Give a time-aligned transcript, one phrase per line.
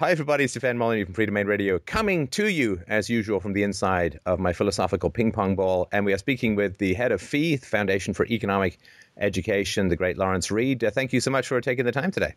[0.00, 0.44] Hi, everybody.
[0.44, 4.38] It's Stefan Molyneux from Freedomain Radio, coming to you, as usual, from the inside of
[4.38, 5.88] my philosophical ping pong ball.
[5.90, 8.78] And we are speaking with the head of FEE, the Foundation for Economic
[9.16, 10.84] Education, the great Lawrence Reed.
[10.84, 12.36] Uh, thank you so much for taking the time today.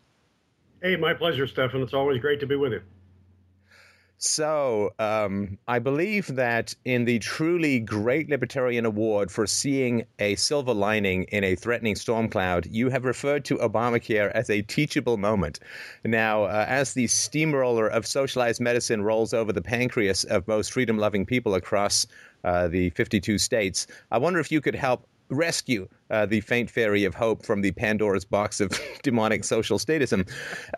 [0.82, 1.82] Hey, my pleasure, Stefan.
[1.82, 2.80] It's always great to be with you.
[4.24, 10.72] So, um, I believe that in the truly great libertarian award for seeing a silver
[10.72, 15.58] lining in a threatening storm cloud, you have referred to Obamacare as a teachable moment.
[16.04, 20.98] Now, uh, as the steamroller of socialized medicine rolls over the pancreas of most freedom
[20.98, 22.06] loving people across
[22.44, 27.04] uh, the 52 states, I wonder if you could help rescue uh, the faint fairy
[27.04, 30.28] of hope from the Pandora's box of demonic social statism.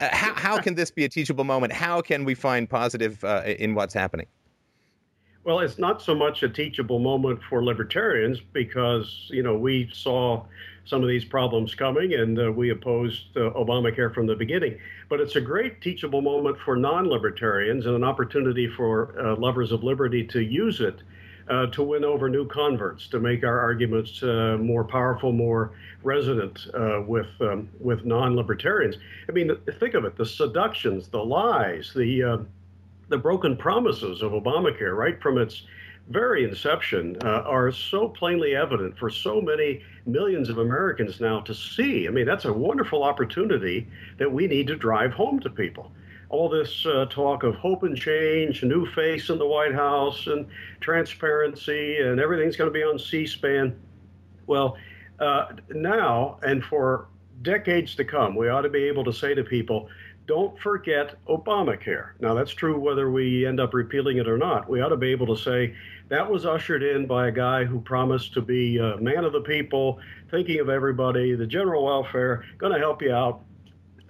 [0.01, 1.73] Uh, how, how can this be a teachable moment?
[1.73, 4.27] How can we find positive uh, in what's happening?
[5.45, 10.47] Well, it's not so much a teachable moment for libertarians because, you know, we saw
[10.87, 14.79] some of these problems coming and uh, we opposed uh, Obamacare from the beginning.
[15.11, 19.71] But it's a great teachable moment for non libertarians and an opportunity for uh, lovers
[19.71, 21.03] of liberty to use it
[21.49, 26.67] uh, to win over new converts, to make our arguments uh, more powerful, more resonant
[26.75, 28.97] uh, with um, with non-libertarians.
[29.29, 32.39] I mean, think of it: the seductions, the lies, the uh,
[33.09, 35.63] the broken promises of Obamacare, right from its
[36.09, 41.55] very inception, uh, are so plainly evident for so many millions of Americans now to
[41.55, 42.07] see.
[42.07, 43.87] I mean, that's a wonderful opportunity
[44.19, 45.91] that we need to drive home to people
[46.35, 50.27] all this uh, talk of hope and change, a new face in the White House,
[50.27, 50.47] and
[50.81, 53.79] transparency, and everything's going to be on C SPAN.
[54.49, 54.77] Well,
[55.21, 57.07] uh, now and for
[57.43, 59.89] decades to come, we ought to be able to say to people,
[60.27, 62.13] don't forget Obamacare.
[62.19, 64.69] Now, that's true whether we end up repealing it or not.
[64.69, 65.77] We ought to be able to say
[66.09, 69.41] that was ushered in by a guy who promised to be a man of the
[69.41, 73.43] people, thinking of everybody, the general welfare, going to help you out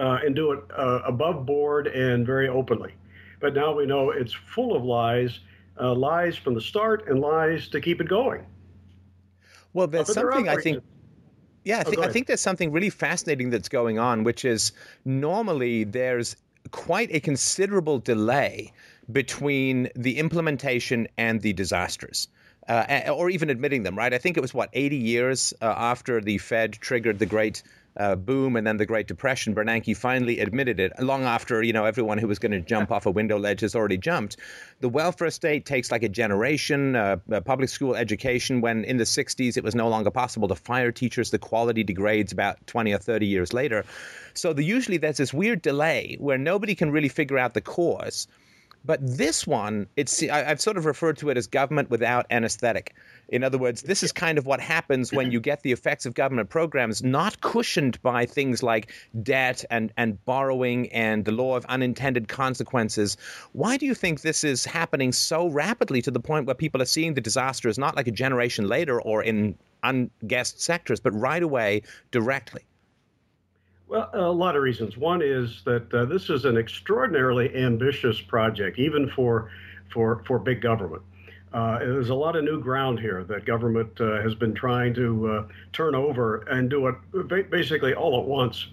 [0.01, 2.95] uh, and do it uh, above board and very openly.
[3.41, 5.41] But now we know it's full of lies,
[5.81, 8.47] uh, lies from the start, and lies to keep it going.
[9.73, 10.83] Well, there's something I think.
[11.65, 14.73] Yeah, I oh, think I think there's something really fascinating that's going on, which is
[15.05, 16.37] normally there's
[16.71, 18.73] quite a considerable delay
[19.13, 22.29] between the implementation and the disasters.
[22.67, 24.15] Uh, or even admitting them, right?
[24.15, 27.63] I think it was what 80 years uh, after the Fed triggered the Great
[27.97, 30.93] uh, boom and then the Great Depression, Bernanke finally admitted it.
[30.99, 33.75] Long after you know everyone who was going to jump off a window ledge has
[33.75, 34.37] already jumped.
[34.81, 36.97] The welfare state takes like a generation.
[36.97, 40.93] Uh, public school education, when in the '60s it was no longer possible to fire
[40.93, 43.85] teachers, the quality degrades about 20 or 30 years later.
[44.35, 48.27] So the, usually there's this weird delay where nobody can really figure out the cause.
[48.85, 52.95] But this one, it's I, I've sort of referred to it as government without anesthetic.
[53.29, 56.13] In other words, this is kind of what happens when you get the effects of
[56.13, 61.65] government programs not cushioned by things like debt and, and borrowing and the law of
[61.67, 63.17] unintended consequences.
[63.53, 66.87] Why do you think this is happening so rapidly to the point where people are
[66.87, 71.43] seeing the disaster disasters not like a generation later or in unguessed sectors, but right
[71.43, 72.63] away directly?
[73.95, 74.97] Well, a lot of reasons.
[74.97, 79.53] One is that uh, this is an extraordinarily ambitious project, even for
[79.89, 81.03] for for big government.
[81.53, 85.29] Uh, there's a lot of new ground here that government uh, has been trying to
[85.29, 88.67] uh, turn over and do it basically all at once.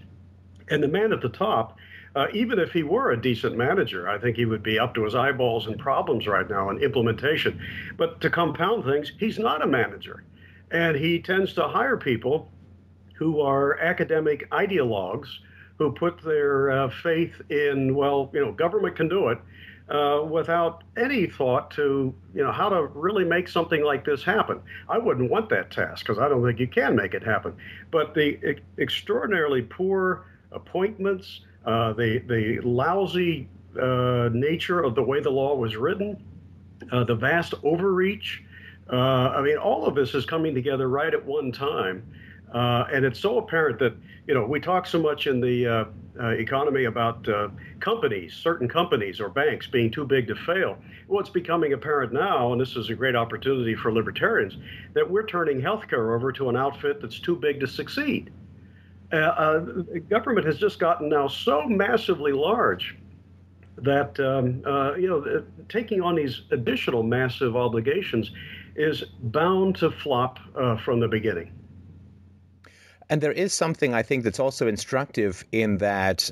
[0.71, 1.77] And the man at the top,
[2.15, 5.03] uh, even if he were a decent manager, I think he would be up to
[5.03, 7.61] his eyeballs in problems right now in implementation.
[7.95, 10.23] But to compound things, he's not a manager.
[10.71, 12.49] And he tends to hire people
[13.21, 15.27] who are academic ideologues
[15.77, 19.37] who put their uh, faith in, well, you know, government can do it
[19.91, 24.59] uh, without any thought to you know how to really make something like this happen.
[24.89, 27.55] I wouldn't want that task because I don't think you can make it happen.
[27.91, 33.47] But the e- extraordinarily poor appointments, uh, the the lousy
[33.79, 36.23] uh, nature of the way the law was written,
[36.91, 38.41] uh, the vast overreach.
[38.91, 42.03] Uh, I mean, all of this is coming together right at one time.
[42.53, 43.95] Uh, and it's so apparent that,
[44.27, 45.85] you know, we talk so much in the uh,
[46.19, 47.47] uh, economy about uh,
[47.79, 50.77] companies, certain companies or banks being too big to fail.
[51.07, 54.57] Well, it's becoming apparent now, and this is a great opportunity for libertarians,
[54.93, 58.31] that we're turning healthcare over to an outfit that's too big to succeed.
[59.13, 59.59] Uh, uh,
[60.09, 62.97] government has just gotten now so massively large
[63.77, 64.61] that um,
[65.01, 68.31] you know taking on these additional massive obligations
[68.75, 70.39] is bound to flop
[70.83, 71.51] from the beginning.
[73.11, 76.31] And there is something I think that's also instructive in that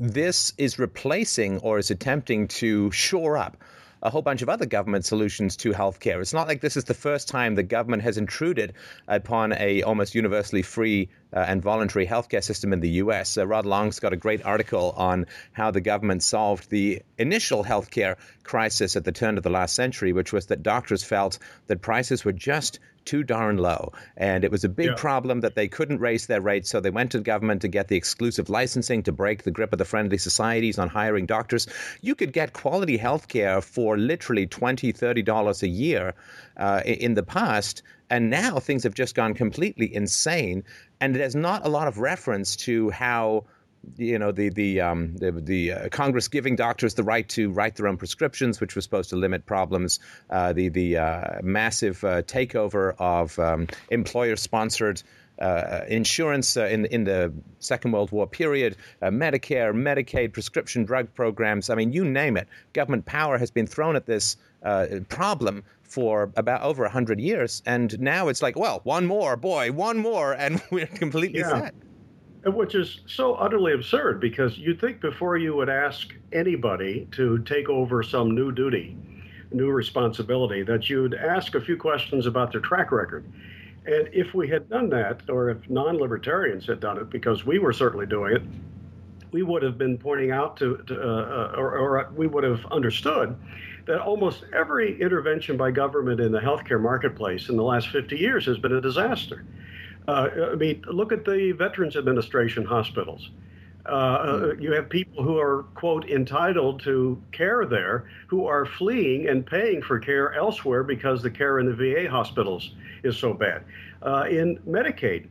[0.00, 3.56] this is replacing or is attempting to shore up
[4.02, 6.20] a whole bunch of other government solutions to healthcare.
[6.20, 8.74] It's not like this is the first time the government has intruded
[9.06, 13.38] upon a almost universally free uh, and voluntary healthcare system in the U.S.
[13.38, 18.16] Uh, Rod Long's got a great article on how the government solved the initial healthcare
[18.42, 21.38] crisis at the turn of the last century, which was that doctors felt
[21.68, 23.92] that prices were just too darn low.
[24.16, 24.94] And it was a big yeah.
[24.96, 27.88] problem that they couldn't raise their rates, so they went to the government to get
[27.88, 31.66] the exclusive licensing to break the grip of the friendly societies on hiring doctors.
[32.02, 36.14] You could get quality health care for literally $20, $30 a year
[36.56, 37.82] uh, in the past.
[38.08, 40.62] And now things have just gone completely insane.
[41.00, 43.44] And there's not a lot of reference to how
[43.96, 47.76] you know the the um, the, the uh, Congress giving doctors the right to write
[47.76, 50.00] their own prescriptions, which was supposed to limit problems.
[50.30, 55.02] Uh, the the uh, massive uh, takeover of um, employer-sponsored.
[55.38, 61.68] Uh, insurance uh, in in the Second World War period, Medicare, Medicaid, prescription drug programs.
[61.68, 62.48] I mean, you name it.
[62.72, 64.38] Government power has been thrown at this
[65.10, 67.62] problem for about over 100 years.
[67.66, 71.50] And now it's like, well, one more, boy, one more, and we're completely yeah.
[71.50, 71.74] set
[72.54, 77.68] which is so utterly absurd because you'd think before you would ask anybody to take
[77.68, 78.96] over some new duty,
[79.52, 83.24] new responsibility, that you'd ask a few questions about their track record.
[83.86, 87.58] And if we had done that, or if non libertarians had done it, because we
[87.58, 88.42] were certainly doing it,
[89.32, 92.64] we would have been pointing out to, to uh, uh or, or we would have
[92.66, 93.36] understood
[93.86, 98.44] that almost every intervention by government in the healthcare marketplace in the last 50 years
[98.46, 99.44] has been a disaster.
[100.08, 103.30] Uh, I mean, look at the Veterans Administration hospitals.
[103.86, 104.60] Uh, hmm.
[104.60, 109.80] you have people who are, quote, entitled to care there who are fleeing and paying
[109.80, 112.74] for care elsewhere because the care in the VA hospitals
[113.04, 113.64] is so bad.
[114.02, 115.28] Uh, in Medicaid,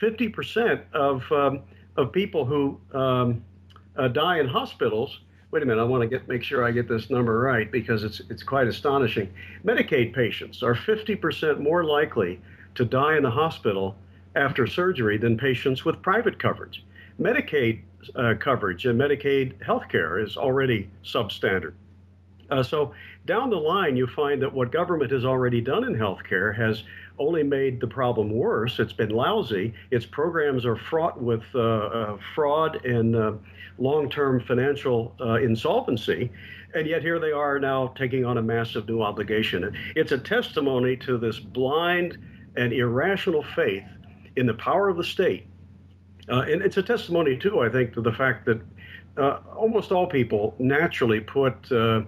[0.00, 1.60] 50% of, um,
[1.96, 3.44] of people who um,
[3.96, 5.20] uh, die in hospitals.
[5.50, 8.04] Wait a minute, I want to get make sure I get this number right because
[8.04, 9.30] it's it's quite astonishing.
[9.64, 12.40] Medicaid patients are 50% more likely
[12.74, 13.96] to die in the hospital
[14.34, 16.84] after surgery than patients with private coverage.
[17.20, 17.82] Medicaid
[18.16, 21.74] uh, coverage and Medicaid health care is already substandard.
[22.50, 22.92] Uh, so
[23.24, 26.82] down the line, you find that what government has already done in healthcare has
[27.18, 28.78] only made the problem worse.
[28.78, 29.72] It's been lousy.
[29.90, 33.32] Its programs are fraught with uh, uh fraud and uh,
[33.78, 36.30] long-term financial uh, insolvency,
[36.74, 39.74] and yet here they are now taking on a massive new obligation.
[39.94, 42.18] It's a testimony to this blind
[42.56, 43.84] and irrational faith
[44.36, 45.46] in the power of the state.
[46.28, 48.60] Uh, and it's a testimony, too, I think, to the fact that
[49.16, 52.02] uh, almost all people naturally put uh,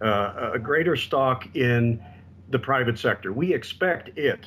[0.00, 2.02] uh a greater stock in
[2.50, 3.32] the private sector.
[3.32, 4.46] We expect it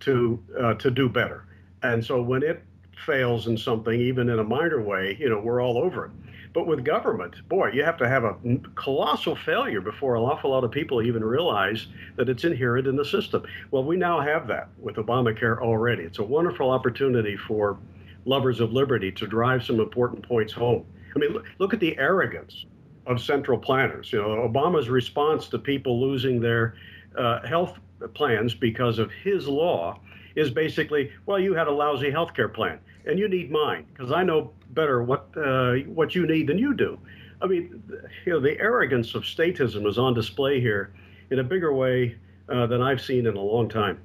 [0.00, 1.44] to uh, to do better,
[1.82, 2.62] and so when it
[3.04, 6.12] fails in something, even in a minor way, you know, we're all over it.
[6.52, 8.36] But with government, boy, you have to have a
[8.74, 11.86] colossal failure before an awful lot of people even realize
[12.16, 13.44] that it's inherent in the system.
[13.70, 16.04] Well, we now have that with Obamacare already.
[16.04, 17.78] It's a wonderful opportunity for
[18.24, 20.84] lovers of liberty to drive some important points home.
[21.14, 22.66] I mean, look at the arrogance
[23.06, 24.12] of central planners.
[24.12, 26.74] You know, Obama's response to people losing their
[27.16, 27.78] uh, health
[28.14, 29.98] plans because of his law
[30.38, 34.12] is basically, well, you had a lousy health care plan and you need mine because
[34.12, 36.98] I know better what uh, what you need than you do.
[37.40, 37.82] I mean,
[38.24, 40.92] you know, the arrogance of statism is on display here
[41.30, 42.16] in a bigger way
[42.48, 44.00] uh, than I've seen in a long time.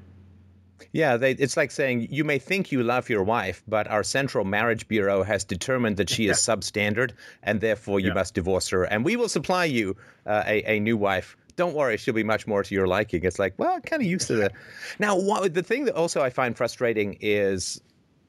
[0.91, 4.43] Yeah, they, it's like saying you may think you love your wife, but our Central
[4.43, 8.13] Marriage Bureau has determined that she is substandard, and therefore you yeah.
[8.13, 9.95] must divorce her, and we will supply you
[10.25, 13.23] uh, a, a new wife don't worry, she'll be much more to your liking.
[13.23, 14.53] It's like, well, I'm kind of used to that.
[14.99, 17.81] Now, what, the thing that also I find frustrating is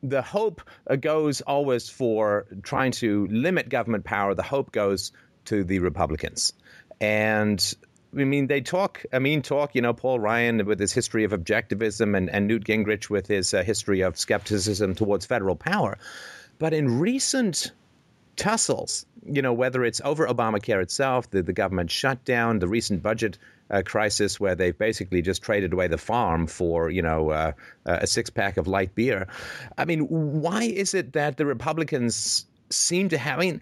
[0.03, 4.35] the hope uh, goes always for trying to limit government power.
[4.35, 5.13] The hope goes
[5.47, 6.53] to the Republicans.
[7.01, 7.75] And
[8.15, 11.33] I mean, they talk, I mean, talk, you know, Paul Ryan with his history of
[11.33, 15.99] objectivism and, and Newt Gingrich with his uh, history of skepticism towards federal power.
[16.59, 17.73] But in recent
[18.37, 23.39] tussles, you know, whether it's over Obamacare itself, the, the government shutdown, the recent budget
[23.71, 27.53] uh, crisis where they've basically just traded away the farm for, you know, uh,
[27.87, 29.27] a six pack of light beer.
[29.79, 33.61] I mean, why is it that the Republicans seem to have, I mean,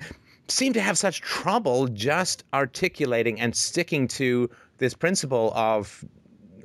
[0.48, 6.04] seem to have such trouble just articulating and sticking to this principle of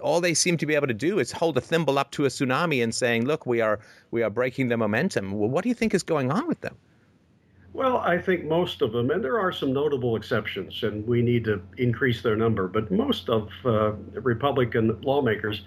[0.01, 2.27] all they seem to be able to do is hold a thimble up to a
[2.27, 3.79] tsunami and saying, "Look, we are
[4.11, 6.75] we are breaking the momentum." Well, what do you think is going on with them?
[7.77, 11.43] Well, I think most of them, and there are some notable exceptions, and we need
[11.43, 15.62] to increase their number, but most of uh, Republican lawmakers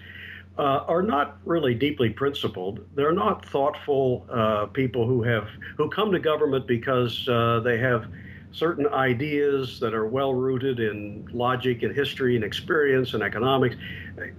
[0.59, 2.85] uh, are not really deeply principled.
[2.97, 8.07] They're not thoughtful uh, people who have who come to government because uh, they have
[8.51, 13.77] certain ideas that are well rooted in logic and history and experience and economics.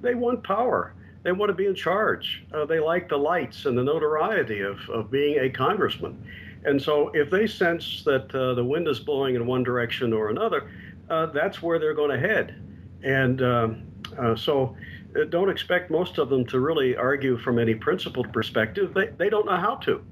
[0.01, 0.94] They want power.
[1.24, 2.44] They want to be in charge.
[2.54, 6.22] Uh, they like the lights and the notoriety of, of being a congressman.
[6.63, 10.30] And so if they sense that uh, the wind is blowing in one direction or
[10.30, 10.70] another,
[11.10, 12.56] uh, that's where they're going to head.
[13.03, 13.84] And um,
[14.18, 14.75] uh, so
[15.15, 18.94] uh, don't expect most of them to really argue from any principled perspective.
[18.94, 20.03] They, they don't know how to.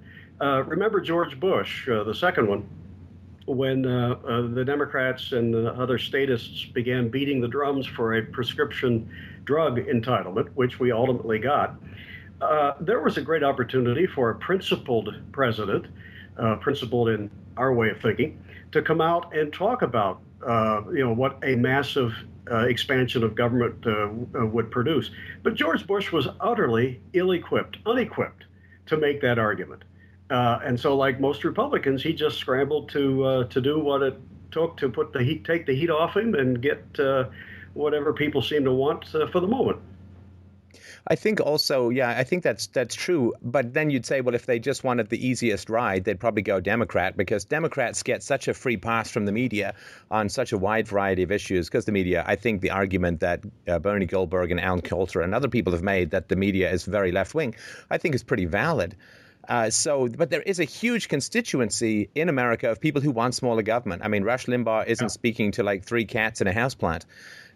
[0.42, 2.68] Uh, remember George Bush, the second one
[3.50, 8.22] when uh, uh, the Democrats and the other statists began beating the drums for a
[8.22, 9.10] prescription
[9.44, 11.76] drug entitlement, which we ultimately got,
[12.42, 15.88] uh, there was a great opportunity for a principled president,
[16.40, 21.04] uh, principled in our way of thinking, to come out and talk about uh, you
[21.04, 22.14] know what a massive
[22.50, 23.86] uh, expansion of government
[24.54, 25.12] would produce.
[25.44, 28.46] But George Bush was utterly ill-equipped, unequipped
[28.88, 29.84] to make that argument.
[30.30, 34.20] Uh, and so, like most Republicans, he just scrambled to uh, to do what it
[34.52, 37.26] took to put the heat, take the heat off him, and get uh,
[37.74, 39.80] whatever people seem to want uh, for the moment.
[41.08, 43.34] I think also, yeah, I think that's that's true.
[43.42, 46.60] But then you'd say, well, if they just wanted the easiest ride, they'd probably go
[46.60, 49.74] Democrat because Democrats get such a free pass from the media
[50.12, 51.68] on such a wide variety of issues.
[51.68, 55.34] Because the media, I think, the argument that uh, Bernie Goldberg and Ann Coulter and
[55.34, 57.56] other people have made that the media is very left wing,
[57.90, 58.96] I think is pretty valid.
[59.50, 63.64] Uh, so, but there is a huge constituency in America of people who want smaller
[63.64, 64.04] government.
[64.06, 65.08] I mean, Rush Limbaugh isn't yeah.
[65.08, 67.06] speaking to like three cats in a houseplant.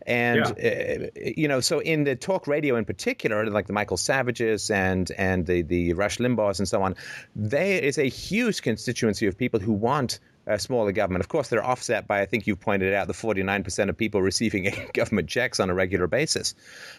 [0.07, 1.05] And yeah.
[1.05, 5.09] uh, you know, so in the talk radio in particular, like the Michael Savages and
[5.17, 6.95] and the the Rush Limbaughs and so on,
[7.35, 11.23] there is a huge constituency of people who want uh, smaller government.
[11.23, 14.69] Of course, they're offset by, I think you pointed out, the 49% of people receiving
[14.93, 16.55] government checks on a regular basis.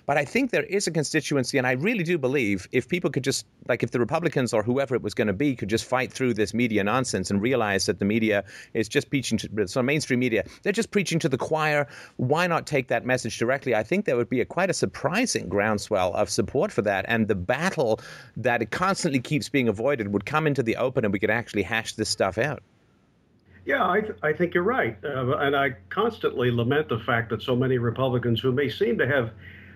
[0.07, 3.25] But I think there is a constituency, and I really do believe if people could
[3.25, 6.13] just, like if the Republicans or whoever it was going to be, could just fight
[6.13, 10.21] through this media nonsense and realize that the media is just preaching to, so mainstream
[10.21, 11.87] media, they're just preaching to the choir.
[12.17, 13.75] Why not take that message directly?
[13.75, 17.05] I think there would be a, quite a surprising groundswell of support for that.
[17.09, 18.01] And the battle
[18.37, 21.63] that it constantly keeps being avoided would come into the open and we could actually
[21.63, 22.63] hash this stuff out.
[23.65, 24.97] Yeah, I, th- I think you're right.
[25.03, 29.07] Uh, and I constantly lament the fact that so many Republicans who may seem to
[29.07, 29.33] have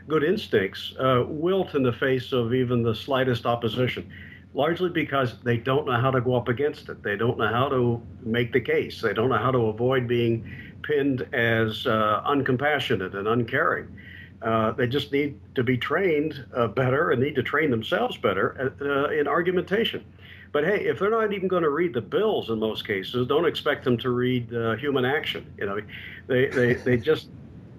[0.07, 4.11] good instincts uh, wilt in the face of even the slightest opposition,
[4.55, 7.03] largely because they don't know how to go up against it.
[7.03, 9.01] They don't know how to make the case.
[9.01, 10.51] They don't know how to avoid being
[10.83, 13.99] pinned as uh, uncompassionate and uncaring.
[14.41, 18.73] Uh, they just need to be trained uh, better and need to train themselves better
[18.81, 20.05] uh, in argumentation.
[20.53, 23.47] But hey, if they're not even going to read the bills in most cases, don't
[23.47, 25.47] expect them to read uh, human action.
[25.59, 25.81] You know,
[26.27, 27.29] they they they just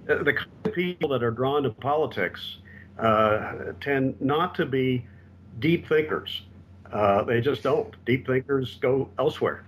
[0.06, 2.58] the kind of people that are drawn to politics
[3.00, 5.06] uh, tend not to be
[5.60, 6.44] deep thinkers.
[6.92, 7.96] Uh, they just don't.
[8.06, 9.64] Deep thinkers go elsewhere.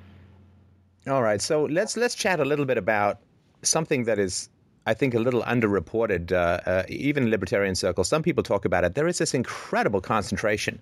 [1.08, 3.20] All right, so let's let's chat a little bit about
[3.64, 4.50] something that is
[4.86, 8.08] I think a little underreported, uh, uh, even in libertarian circles.
[8.08, 8.96] Some people talk about it.
[8.96, 10.80] There is this incredible concentration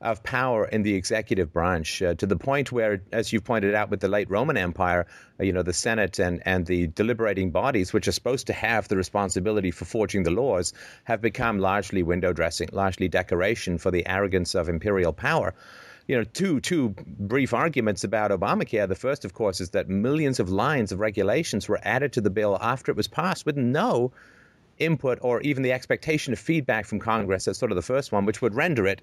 [0.00, 3.90] of power in the executive branch uh, to the point where, as you pointed out
[3.90, 5.06] with the late Roman Empire,
[5.40, 8.86] uh, you know, the Senate and, and the deliberating bodies, which are supposed to have
[8.88, 10.72] the responsibility for forging the laws,
[11.04, 15.54] have become largely window dressing, largely decoration for the arrogance of imperial power
[16.06, 18.88] you know, two two brief arguments about Obamacare.
[18.88, 22.30] The first, of course, is that millions of lines of regulations were added to the
[22.30, 24.10] bill after it was passed with no
[24.78, 27.44] input or even the expectation of feedback from Congress.
[27.44, 29.02] That's sort of the first one, which would render it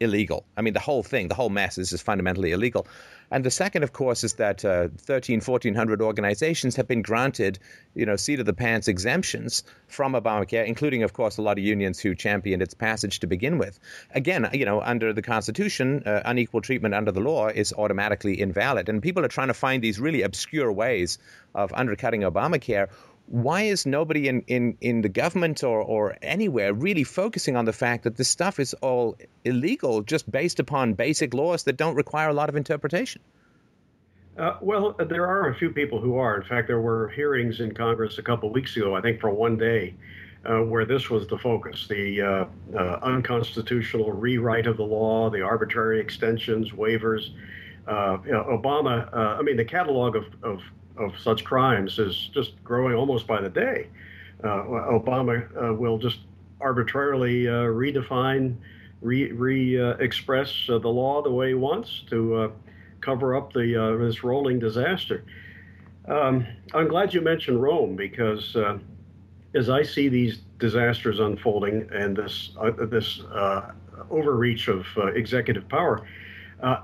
[0.00, 0.44] illegal.
[0.56, 2.86] I mean, the whole thing, the whole mess is just fundamentally illegal.
[3.30, 7.58] And the second, of course, is that uh, 13, 1400 organizations have been granted,
[7.94, 11.64] you know, seat of the pants exemptions from Obamacare, including, of course, a lot of
[11.64, 13.80] unions who championed its passage to begin with.
[14.14, 18.88] Again, you know, under the Constitution, uh, unequal treatment under the law is automatically invalid.
[18.88, 21.18] And people are trying to find these really obscure ways
[21.54, 22.88] of undercutting Obamacare
[23.28, 27.72] why is nobody in, in, in the government or, or anywhere really focusing on the
[27.72, 32.28] fact that this stuff is all illegal just based upon basic laws that don't require
[32.28, 33.20] a lot of interpretation?
[34.38, 36.36] Uh, well, there are a few people who are.
[36.36, 39.56] In fact, there were hearings in Congress a couple weeks ago, I think for one
[39.56, 39.94] day,
[40.44, 42.44] uh, where this was the focus the uh,
[42.78, 47.30] uh unconstitutional rewrite of the law, the arbitrary extensions, waivers.
[47.88, 50.60] Uh, you know, Obama, uh, I mean, the catalog of, of
[50.98, 53.88] of such crimes is just growing almost by the day.
[54.42, 56.20] Uh, Obama uh, will just
[56.60, 58.56] arbitrarily uh, redefine,
[59.00, 62.50] re, re express uh, the law the way he wants to uh,
[63.00, 65.24] cover up the this rolling disaster.
[66.08, 68.56] Um, I'm glad you mentioned Rome because
[69.54, 72.50] as I see these disasters unfolding and this
[72.88, 73.22] this
[74.10, 76.06] overreach of executive power,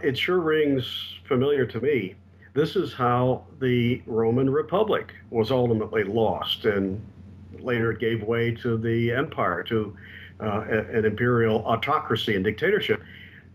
[0.03, 0.85] it sure rings
[1.27, 2.17] familiar to me
[2.55, 7.01] This is how the Roman Republic was ultimately lost, and
[7.61, 9.97] later it gave way to the empire, to
[10.41, 13.03] uh, an imperial autocracy and dictatorship.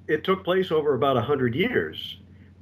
[0.07, 2.17] It took place over about 100 years.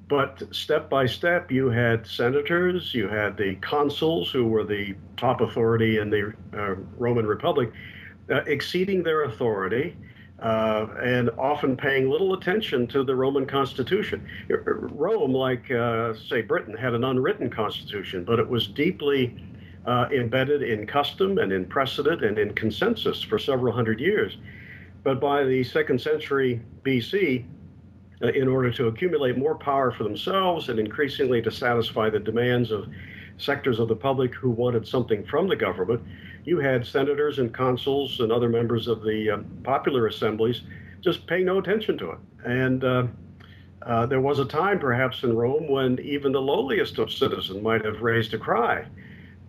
[0.08, 5.42] But step by step, you had senators, you had the consuls, who were the top
[5.42, 7.72] authority in the uh, Roman Republic,
[8.30, 9.96] uh, exceeding their authority
[10.40, 14.28] uh, and often paying little attention to the Roman constitution.
[14.50, 19.36] Rome, like, uh, say, Britain, had an unwritten constitution, but it was deeply
[19.86, 24.38] uh, embedded in custom and in precedent and in consensus for several hundred years.
[25.04, 27.46] But by the second century BC,
[28.22, 32.72] uh, in order to accumulate more power for themselves and increasingly to satisfy the demands
[32.72, 32.88] of
[33.38, 36.02] sectors of the public who wanted something from the government,
[36.46, 40.62] you had senators and consuls and other members of the uh, popular assemblies
[41.02, 42.18] just paying no attention to it.
[42.46, 43.08] And uh,
[43.82, 47.86] uh, there was a time, perhaps, in Rome when even the lowliest of citizens might
[47.86, 48.86] have raised a cry.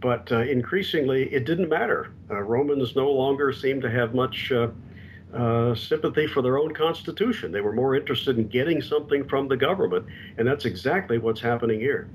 [0.01, 2.13] But uh, increasingly, it didn't matter.
[2.31, 7.51] Uh, Romans no longer seemed to have much uh, sympathy for their own constitution.
[7.51, 10.07] They were more interested in getting something from the government.
[10.37, 12.09] And that's exactly what's happening here.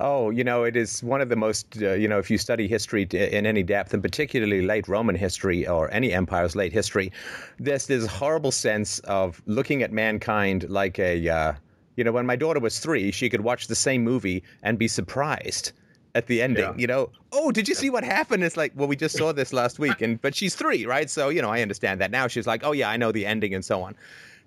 [0.00, 2.66] Oh, you know, it is one of the most, uh, you know, if you study
[2.66, 7.12] history in any depth, and particularly late Roman history or any empire's late history,
[7.58, 11.52] there's this horrible sense of looking at mankind like a, uh,
[11.96, 14.88] you know, when my daughter was three, she could watch the same movie and be
[14.88, 15.72] surprised
[16.14, 16.64] at the ending.
[16.64, 16.74] Yeah.
[16.76, 18.42] You know, oh, did you see what happened?
[18.42, 21.10] It's like, well, we just saw this last week, and but she's three, right?
[21.10, 22.26] So you know, I understand that now.
[22.26, 23.94] She's like, oh yeah, I know the ending and so on.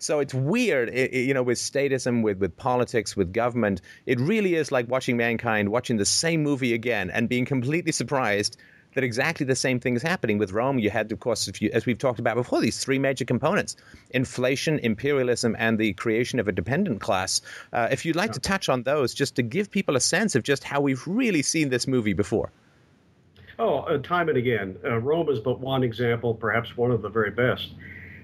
[0.03, 3.81] So it's weird, it, it, you know, with statism, with with politics, with government.
[4.05, 8.57] It really is like watching mankind watching the same movie again and being completely surprised
[8.95, 10.77] that exactly the same thing is happening with Rome.
[10.77, 13.75] You had, of course, you, as we've talked about before, these three major components
[14.11, 17.41] inflation, imperialism, and the creation of a dependent class.
[17.71, 20.43] Uh, if you'd like to touch on those, just to give people a sense of
[20.43, 22.51] just how we've really seen this movie before.
[23.57, 24.77] Oh, uh, time and again.
[24.83, 27.73] Uh, Rome is but one example, perhaps one of the very best.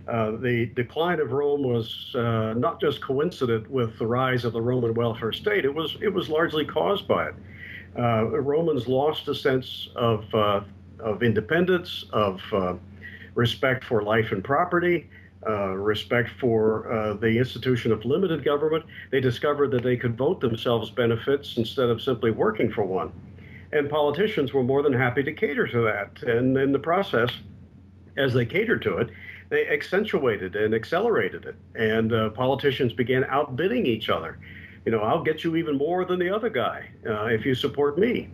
[0.09, 4.61] Uh, the decline of Rome was uh, not just coincident with the rise of the
[4.61, 7.35] Roman welfare state; it was it was largely caused by it.
[7.97, 10.61] Uh, Romans lost a sense of uh,
[10.99, 12.73] of independence, of uh,
[13.35, 15.07] respect for life and property,
[15.45, 18.85] respect for the institution of limited government.
[19.11, 23.11] They discovered that they could vote themselves benefits instead of simply working for one,
[23.71, 26.23] and politicians were more than happy to cater to that.
[26.23, 27.29] And in the process,
[28.17, 29.09] as they catered to it,
[29.49, 34.37] they accentuated and accelerated it, and uh, politicians began outbidding each other.
[34.85, 37.97] You know, I'll get you even more than the other guy uh, if you support
[37.97, 38.29] me.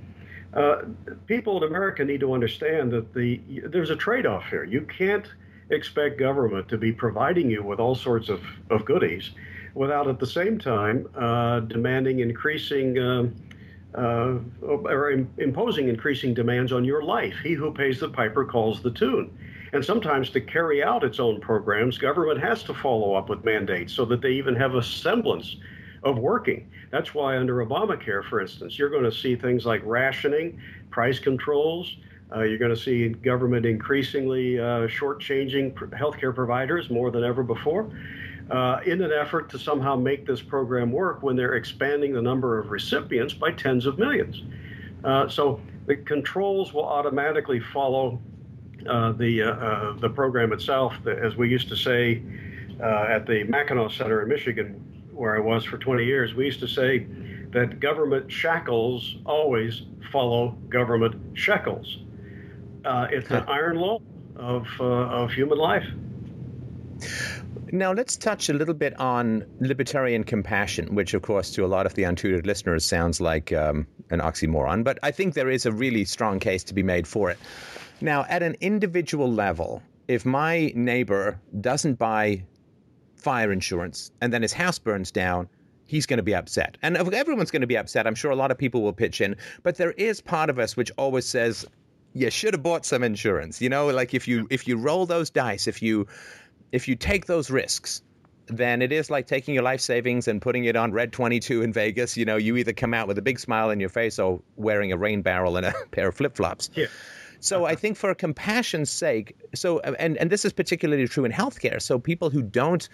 [0.53, 0.83] Uh,
[1.25, 4.63] people in America need to understand that the there's a trade-off here.
[4.63, 5.27] You can't
[5.69, 9.31] expect government to be providing you with all sorts of, of goodies
[9.73, 13.35] without at the same time uh, demanding increasing um,
[13.97, 17.35] uh, or imposing increasing demands on your life.
[17.43, 19.37] He who pays the piper calls the tune.
[19.73, 23.93] And sometimes to carry out its own programs, government has to follow up with mandates
[23.93, 25.57] so that they even have a semblance
[26.03, 26.69] of working.
[26.91, 31.97] That's why under Obamacare, for instance, you're going to see things like rationing, price controls.
[32.33, 37.89] Uh, you're going to see government increasingly uh, shortchanging healthcare providers more than ever before.
[38.51, 42.59] Uh, in an effort to somehow make this program work when they're expanding the number
[42.59, 44.43] of recipients by tens of millions.
[45.03, 48.19] Uh, so the controls will automatically follow
[48.87, 52.21] uh, the uh, uh, the program itself, as we used to say
[52.79, 54.73] at the Mackinac Center in Michigan,
[55.11, 57.07] where I was for 20 years, we used to say
[57.51, 61.99] that government shackles always follow government shekels.
[62.85, 63.99] it's an iron law
[64.35, 65.87] of of human life.
[67.71, 71.85] Now, let's touch a little bit on libertarian compassion, which, of course, to a lot
[71.85, 75.71] of the untutored listeners sounds like um, an oxymoron, but I think there is a
[75.71, 77.39] really strong case to be made for it.
[78.05, 82.43] Now, at an individual level, if my neighbor doesn't buy
[83.15, 85.49] fire insurance and then his house burns down,
[85.87, 86.77] he's going to be upset.
[86.83, 88.05] And everyone's going to be upset.
[88.05, 90.77] I'm sure a lot of people will pitch in, but there is part of us
[90.77, 91.65] which always says,
[92.13, 93.59] you should have bought some insurance.
[93.59, 96.05] You know, like if you if you roll those dice, if you
[96.71, 98.03] if you take those risks,
[98.45, 101.73] then it is like taking your life savings and putting it on red 22 in
[101.73, 102.15] Vegas.
[102.15, 104.91] You know, you either come out with a big smile on your face or wearing
[104.91, 106.69] a rain barrel and a pair of flip-flops.
[106.75, 106.85] Yeah.
[107.39, 111.81] So I think for compassion's sake, so and and this is particularly true in healthcare.
[111.81, 112.87] So people who don't,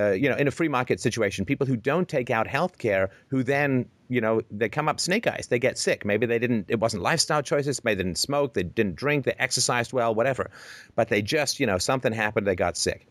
[0.00, 3.42] uh, you know, in a free market situation, people who don't take out healthcare, who
[3.42, 6.04] then you know they come up snake eyes, they get sick.
[6.04, 6.66] Maybe they didn't.
[6.68, 7.82] It wasn't lifestyle choices.
[7.84, 8.54] Maybe they didn't smoke.
[8.54, 9.24] They didn't drink.
[9.24, 10.50] They exercised well, whatever.
[10.94, 12.46] But they just you know something happened.
[12.46, 13.06] They got sick.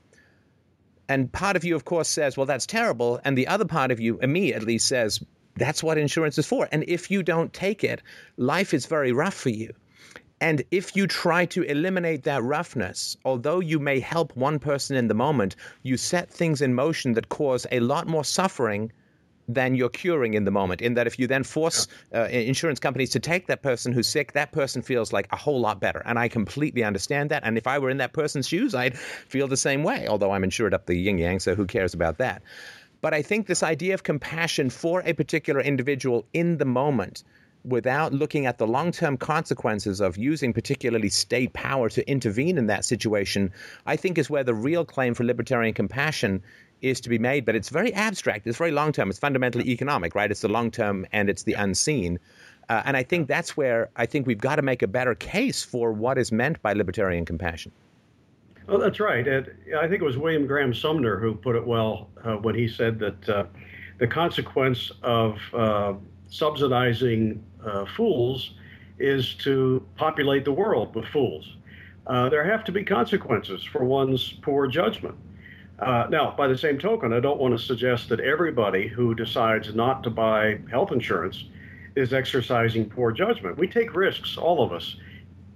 [1.10, 3.20] And part of you, of course, says, well, that's terrible.
[3.26, 5.20] And the other part of you, and me at least, says,
[5.56, 6.70] that's what insurance is for.
[6.72, 8.02] And if you don't take it,
[8.38, 9.74] life is very rough for you.
[10.42, 15.08] And if you try to eliminate that roughness, although you may help one person in
[15.08, 18.92] the moment, you set things in motion that cause a lot more suffering
[19.48, 20.82] than you're curing in the moment.
[20.82, 24.32] In that, if you then force uh, insurance companies to take that person who's sick,
[24.34, 26.02] that person feels like a whole lot better.
[26.06, 27.44] And I completely understand that.
[27.44, 30.44] And if I were in that person's shoes, I'd feel the same way, although I'm
[30.44, 32.42] insured up the yin yang, so who cares about that?
[33.02, 37.24] But I think this idea of compassion for a particular individual in the moment
[37.64, 42.68] without looking at the long term consequences of using particularly state power to intervene in
[42.68, 43.52] that situation,
[43.86, 46.44] I think is where the real claim for libertarian compassion
[46.82, 47.46] is to be made.
[47.46, 50.32] But it's very abstract, it's very long term, it's fundamentally economic, right?
[50.32, 52.20] It's the long term and it's the unseen.
[52.70, 55.64] Uh, and I think that's where I think we've got to make a better case
[55.64, 57.72] for what is meant by libertarian compassion.
[58.68, 59.28] Well, that's right.
[59.28, 62.68] And I think it was William Graham Sumner who put it well uh, when he
[62.68, 63.44] said that uh,
[63.98, 65.94] the consequence of uh,
[66.32, 68.54] subsidizing uh, fools
[68.98, 71.58] is to populate the world with fools.
[72.08, 75.16] Uh, there have to be consequences for one's poor judgment.
[75.80, 79.76] Uh, now, by the same token, I don't want to suggest that everybody who decides
[79.76, 81.46] not to buy health insurance
[81.96, 83.58] is exercising poor judgment.
[83.58, 84.96] We take risks, all of us,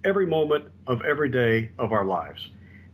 [0.04, 2.50] every moment of every day of our lives.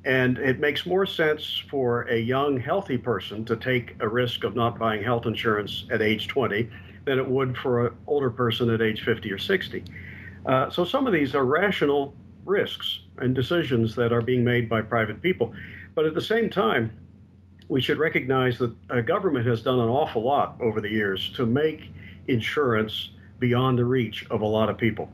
[0.05, 4.55] And it makes more sense for a young, healthy person to take a risk of
[4.55, 6.69] not buying health insurance at age 20
[7.05, 9.83] than it would for an older person at age 50 or 60.
[10.45, 12.13] Uh, so some of these are rational
[12.45, 15.53] risks and decisions that are being made by private people.
[15.95, 16.91] But at the same time,
[17.67, 21.45] we should recognize that a government has done an awful lot over the years to
[21.45, 21.91] make
[22.27, 25.09] insurance beyond the reach of a lot of people.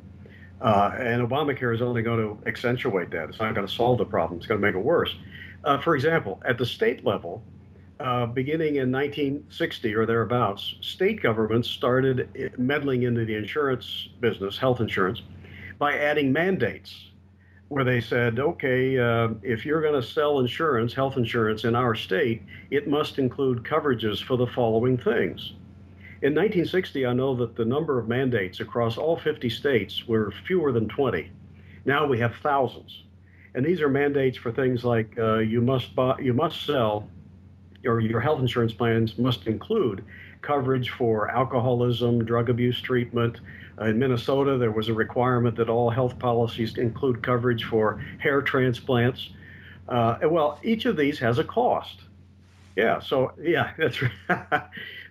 [0.59, 3.29] Uh, and Obamacare is only going to accentuate that.
[3.29, 5.15] It's not going to solve the problem, it's going to make it worse.
[5.63, 7.43] Uh, for example, at the state level,
[7.99, 14.79] uh, beginning in 1960 or thereabouts, state governments started meddling into the insurance business, health
[14.79, 15.23] insurance,
[15.79, 17.09] by adding mandates
[17.69, 21.95] where they said, okay, uh, if you're going to sell insurance, health insurance in our
[21.95, 25.53] state, it must include coverages for the following things.
[26.21, 30.71] In 1960, I know that the number of mandates across all 50 states were fewer
[30.71, 31.29] than 20.
[31.85, 33.03] Now we have thousands.
[33.53, 37.09] And these are mandates for things like uh, you must buy, you must sell
[37.87, 40.03] or your health insurance plans must include
[40.41, 43.39] coverage for alcoholism, drug abuse treatment.
[43.79, 48.41] Uh, in Minnesota, there was a requirement that all health policies include coverage for hair
[48.41, 49.29] transplants.
[49.87, 52.01] Uh, well, each of these has a cost.
[52.75, 54.63] Yeah, so yeah, that's right.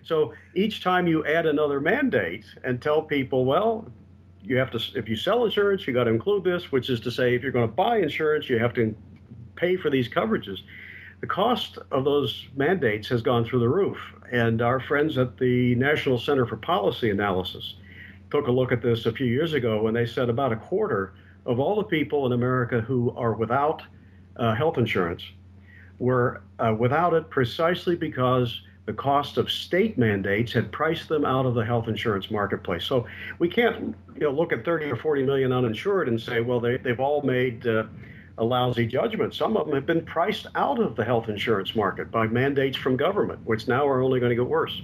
[0.03, 3.91] so each time you add another mandate and tell people, well,
[4.43, 7.11] you have to if you sell insurance, you got to include this, which is to
[7.11, 8.95] say, if you're going to buy insurance, you have to
[9.55, 10.61] pay for these coverages
[11.21, 13.97] the cost of those mandates has gone through the roof.
[14.31, 17.75] And our friends at the National Center for Policy Analysis
[18.29, 21.13] took a look at this a few years ago when they said about a quarter
[21.45, 23.81] of all the people in America who are without
[24.35, 25.23] uh, health insurance
[25.97, 31.45] were uh, without it precisely because the cost of state mandates had priced them out
[31.45, 32.85] of the health insurance marketplace.
[32.85, 33.05] So
[33.37, 36.77] we can't you know, look at 30 or 40 million uninsured and say, well, they,
[36.77, 37.83] they've all made uh,
[38.37, 39.33] a lousy judgment.
[39.33, 42.95] Some of them have been priced out of the health insurance market by mandates from
[42.95, 44.81] government, which now are only going to get worse.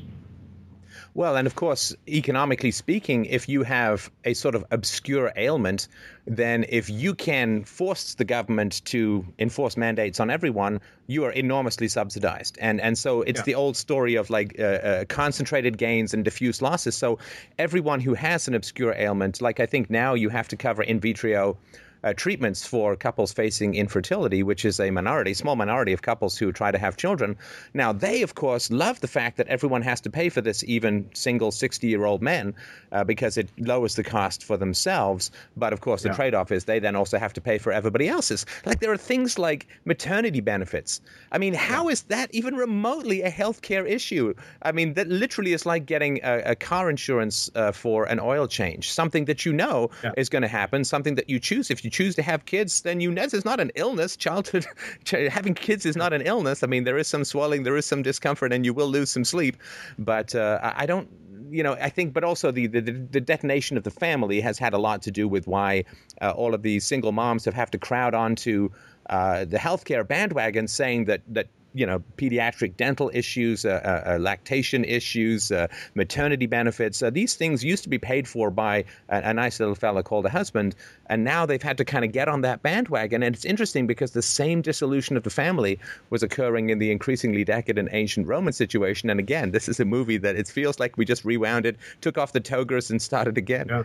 [1.15, 5.87] Well, and of course, economically speaking, if you have a sort of obscure ailment,
[6.25, 11.87] then if you can force the government to enforce mandates on everyone, you are enormously
[11.87, 12.57] subsidized.
[12.59, 13.43] And and so it's yeah.
[13.43, 16.95] the old story of like uh, uh, concentrated gains and diffuse losses.
[16.95, 17.19] So
[17.59, 20.99] everyone who has an obscure ailment, like I think now you have to cover in
[20.99, 21.57] vitro
[22.03, 26.51] uh, treatments for couples facing infertility, which is a minority, small minority of couples who
[26.51, 27.37] try to have children.
[27.73, 31.09] Now, they, of course, love the fact that everyone has to pay for this, even
[31.13, 32.53] single 60 year old men,
[32.91, 35.31] uh, because it lowers the cost for themselves.
[35.55, 36.15] But of course, the yeah.
[36.15, 38.45] trade off is they then also have to pay for everybody else's.
[38.65, 41.01] Like, there are things like maternity benefits.
[41.31, 44.33] I mean, how is that even remotely a healthcare issue?
[44.61, 48.47] I mean, that literally is like getting a, a car insurance uh, for an oil
[48.47, 50.11] change, something that you know yeah.
[50.17, 52.99] is going to happen, something that you choose if you choose to have kids, then
[52.99, 54.17] know it's not an illness.
[54.17, 54.65] Childhood
[55.29, 56.63] having kids is not an illness.
[56.63, 59.23] I mean, there is some swelling, there is some discomfort, and you will lose some
[59.23, 59.55] sleep.
[59.97, 61.07] But uh, I don't
[61.53, 64.73] you know, I think, but also the, the, the detonation of the family has had
[64.73, 65.85] a lot to do with why
[66.19, 68.69] uh, all of these single moms have have to crowd onto
[69.09, 74.17] uh, the healthcare bandwagon, saying that that you know, pediatric dental issues, uh, uh, uh
[74.19, 75.51] lactation issues,
[75.95, 77.03] maternity benefits.
[77.11, 80.29] These things used to be paid for by a, a, nice little fella called a
[80.29, 80.75] husband,
[81.07, 83.23] and now they've had to kind of get on that bandwagon.
[83.23, 87.43] And it's interesting because the same dissolution of the family was occurring in the increasingly
[87.43, 89.09] decadent ancient Roman situation.
[89.09, 92.17] And again, this is a movie that it feels like we just rewound it, took
[92.17, 93.67] off the togas, and started again.
[93.69, 93.83] Yeah.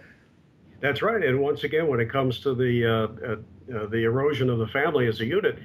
[0.80, 1.22] That's right.
[1.24, 5.06] And once again, when it comes to the uh, uh, the erosion of the family
[5.06, 5.58] as a unit,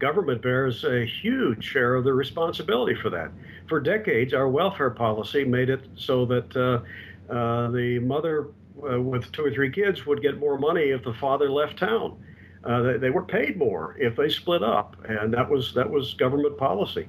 [0.00, 3.30] government bears a huge share of the responsibility for that.
[3.68, 8.48] For decades, our welfare policy made it so that uh, uh, the mother
[8.90, 12.18] uh, with two or three kids would get more money if the father left town.
[12.64, 16.14] Uh, they, they, were paid more if they split up, and that was that was
[16.14, 17.08] government policy.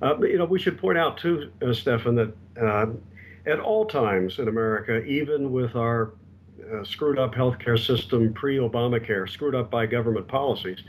[0.00, 2.32] Uh, you know, we should point out too, uh, Stefan, that
[3.46, 6.12] at all times in America, even with our
[6.82, 10.82] screwed up healthcare system pre Obamacare, screwed up by government policies,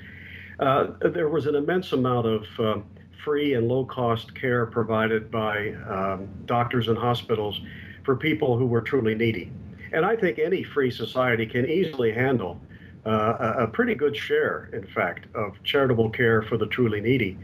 [0.60, 2.80] uh, there was an immense amount of uh,
[3.24, 7.62] free and low cost care provided by um, doctors and hospitals
[8.04, 9.52] for people who were truly needy.
[9.92, 12.60] And I think any free society can easily handle
[13.06, 17.38] uh, a pretty good share, in fact, of charitable care for the truly needy.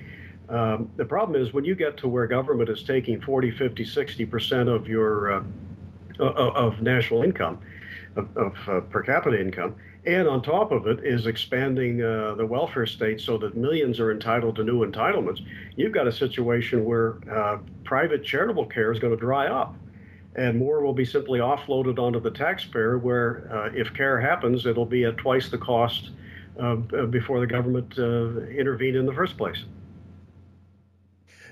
[0.50, 4.68] Um, the problem is when you get to where government is taking 40, 50, 60%
[4.68, 5.44] of your uh,
[6.20, 7.60] of national income,
[8.16, 12.46] of, of uh, per capita income, and on top of it is expanding uh, the
[12.46, 15.40] welfare state so that millions are entitled to new entitlements.
[15.76, 19.76] You've got a situation where uh, private charitable care is going to dry up,
[20.36, 22.98] and more will be simply offloaded onto the taxpayer.
[22.98, 26.12] Where uh, if care happens, it'll be at twice the cost
[26.60, 29.64] uh, before the government uh, intervened in the first place.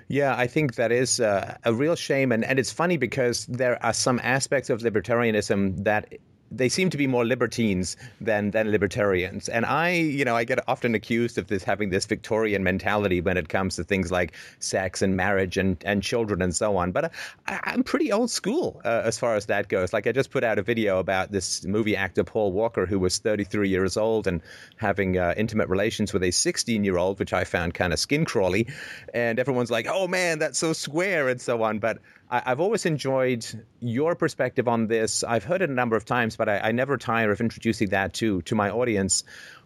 [0.09, 2.33] Yeah, I think that is uh, a real shame.
[2.33, 6.13] And, and it's funny because there are some aspects of libertarianism that
[6.51, 9.47] they seem to be more libertines than than libertarians.
[9.49, 13.37] And I, you know, I get often accused of this having this Victorian mentality when
[13.37, 16.91] it comes to things like sex and marriage and, and children and so on.
[16.91, 17.09] But uh,
[17.47, 19.93] I, am pretty old school uh, as far as that goes.
[19.93, 23.17] Like I just put out a video about this movie actor Paul Walker who was
[23.17, 24.41] 33 years old and
[24.75, 28.25] having uh, intimate relations with a 16 year old, which I found kind of skin
[28.25, 28.67] crawly.
[29.13, 31.79] And everyone's like, "Oh man, that's so square" and so on.
[31.79, 31.99] But
[32.31, 33.45] I, have always enjoyed
[33.81, 35.23] your perspective on this.
[35.23, 38.13] I've heard it a number of times, but I, I never tire of introducing that
[38.15, 39.23] to to my audience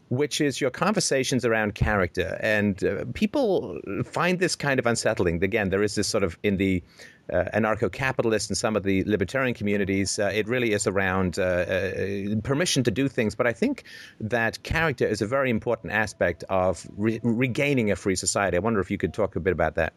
[0.10, 2.38] which is your conversations around character.
[2.39, 5.43] And uh, people find this kind of unsettling.
[5.43, 6.84] Again, there is this sort of in the
[7.32, 11.41] uh, anarcho capitalist and some of the libertarian communities, uh, it really is around uh,
[11.41, 13.34] uh, permission to do things.
[13.34, 13.84] But I think
[14.19, 18.58] that character is a very important aspect of re- regaining a free society.
[18.58, 19.93] I wonder if you could talk a bit about that.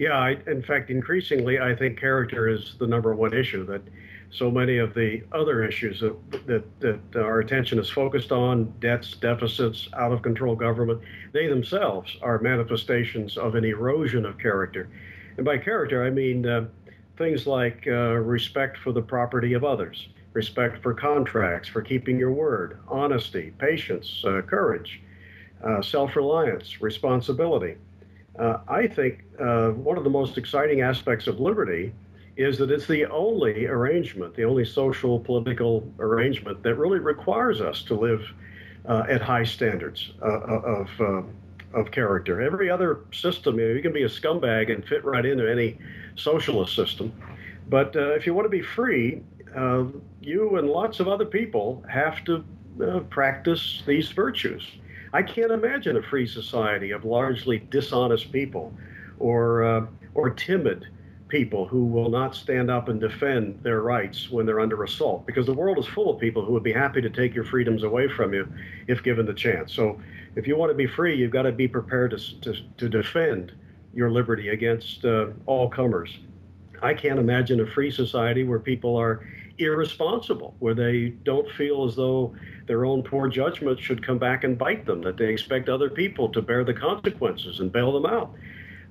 [0.00, 3.82] Yeah, I, in fact, increasingly, I think character is the number one issue that
[4.30, 9.12] so many of the other issues that, that, that our attention is focused on debts,
[9.12, 14.88] deficits, out of control government they themselves are manifestations of an erosion of character.
[15.36, 16.68] And by character, I mean uh,
[17.18, 22.32] things like uh, respect for the property of others, respect for contracts, for keeping your
[22.32, 25.02] word, honesty, patience, uh, courage,
[25.62, 27.74] uh, self reliance, responsibility.
[28.40, 31.92] Uh, I think uh, one of the most exciting aspects of liberty
[32.38, 37.82] is that it's the only arrangement, the only social political arrangement that really requires us
[37.82, 38.22] to live
[38.88, 41.22] uh, at high standards uh, uh, of uh,
[41.78, 42.40] of character.
[42.40, 45.78] Every other system, you, know, you, can be a scumbag and fit right into any
[46.16, 47.12] socialist system,
[47.68, 49.22] but if you want to be free,
[50.20, 52.42] you and lots of other people have to
[53.10, 54.66] practice these virtues.
[55.12, 58.72] I can't imagine a free society of largely dishonest people
[59.18, 60.86] or, uh, or timid
[61.28, 65.46] people who will not stand up and defend their rights when they're under assault because
[65.46, 68.08] the world is full of people who would be happy to take your freedoms away
[68.08, 68.52] from you
[68.88, 69.72] if given the chance.
[69.72, 70.00] So
[70.36, 73.52] if you want to be free, you've got to be prepared to, to, to defend
[73.94, 76.18] your liberty against uh, all comers.
[76.82, 79.26] I can't imagine a free society where people are
[79.60, 82.34] irresponsible, where they don't feel as though
[82.66, 86.28] their own poor judgment should come back and bite them, that they expect other people
[86.30, 88.34] to bear the consequences and bail them out.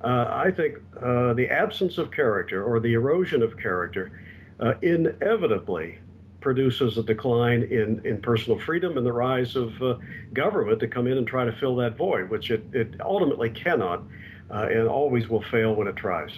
[0.02, 4.22] Uh, I think uh, the absence of character or the erosion of character
[4.60, 6.00] uh, inevitably
[6.42, 9.96] produces a decline in, in personal freedom and the rise of uh,
[10.34, 14.04] government to come in and try to fill that void, which it, it ultimately cannot
[14.52, 16.32] uh, and always will fail when it tries.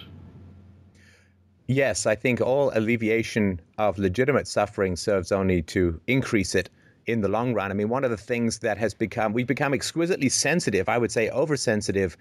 [1.66, 6.68] Yes, I think all alleviation of legitimate suffering serves only to increase it
[7.06, 7.70] in the long run.
[7.70, 11.12] I mean, one of the things that has become, we've become exquisitely sensitive, I would
[11.12, 12.16] say oversensitive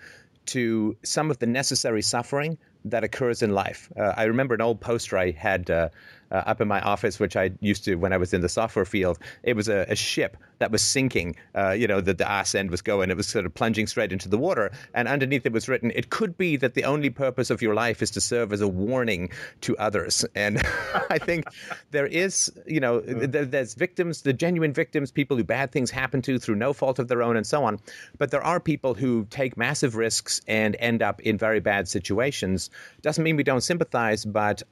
[0.48, 3.90] to some of the necessary suffering that occurs in life.
[3.98, 5.90] Uh, I remember an old poster I had uh,
[6.32, 8.86] uh, up in my office, which I used to when I was in the software
[8.86, 9.20] field.
[9.44, 11.36] It was a, a ship that was sinking.
[11.56, 13.10] Uh, you know, the, the ass end was going.
[13.10, 14.72] It was sort of plunging straight into the water.
[14.94, 18.02] And underneath it was written, "It could be that the only purpose of your life
[18.02, 19.30] is to serve as a warning
[19.62, 20.60] to others." And
[21.10, 21.46] I think
[21.92, 26.22] there is, you know, there, there's victims, the genuine victims, people who bad things happen
[26.24, 27.80] to through no fault of their own, and so on.
[28.18, 32.71] But there are people who take massive risks and end up in very bad situations.
[33.02, 34.64] Doesn't mean we don't sympathize, but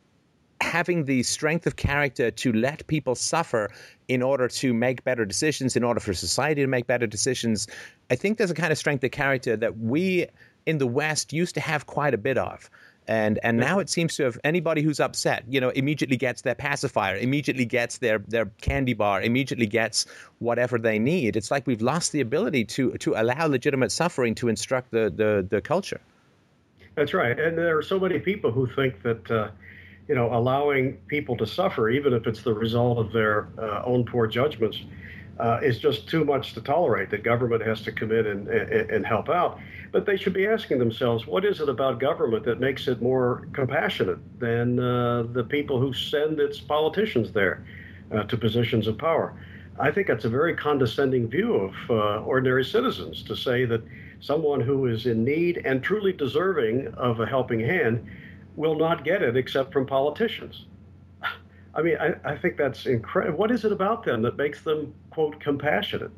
[0.61, 3.69] having the strength of character to let people suffer
[4.07, 7.67] in order to make better decisions, in order for society to make better decisions,
[8.11, 10.27] I think there's a kind of strength of character that we
[10.65, 12.69] in the West used to have quite a bit of.
[13.07, 16.53] And and now it seems to have anybody who's upset, you know, immediately gets their
[16.53, 20.05] pacifier, immediately gets their their candy bar, immediately gets
[20.37, 21.35] whatever they need.
[21.35, 25.43] It's like we've lost the ability to to allow legitimate suffering to instruct the the,
[25.49, 26.01] the culture.
[26.99, 29.31] That's right, and there are so many people who think that.
[29.31, 29.51] Uh,
[30.09, 34.03] you know, allowing people to suffer, even if it's the result of their uh, own
[34.03, 34.81] poor judgments,
[35.39, 37.11] uh, is just too much to tolerate.
[37.11, 39.59] The government has to come in and, and, and, help out.
[39.91, 43.47] But they should be asking themselves, what is it about government that makes it more
[43.53, 47.63] compassionate than uh, the people who send its politicians there
[48.11, 49.35] uh, to positions of power?
[49.79, 53.83] I think that's a very condescending view of uh, ordinary citizens to say that
[54.19, 58.05] someone who is in need and truly deserving of a helping hand
[58.55, 60.65] will not get it except from politicians.
[61.75, 63.37] I mean, I, I think that's incredible.
[63.37, 66.11] What is it about them that makes them, quote, compassionate?